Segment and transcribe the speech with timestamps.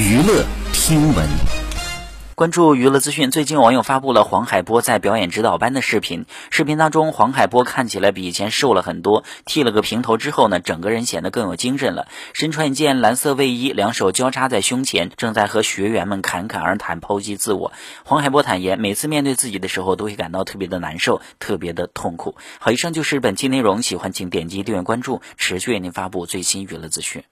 [0.00, 1.28] 娱乐听闻。
[2.34, 6.24] 关注娱乐资讯最近网友发布了黄海波在表演指导班的视频。
[6.48, 12.08] 视频当中黄海波看起来比以前瘦了很多剃了个平头之后呢整个人显得更有精神了。
[12.32, 17.70] 身穿一件蓝色卫衣两手交叉在胸前正在和学员们侃侃而谈剖析自我。
[18.02, 22.36] 黄海波坦言每次面对自己的时候都会感到特别的难受特别的痛苦。
[22.58, 27.22] 好以上就是本期内容喜欢请点击订阅关注持续为您发布最新娱乐资讯。